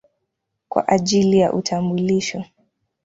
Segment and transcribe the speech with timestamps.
[0.69, 2.43] kwa ajili ya utambulisho.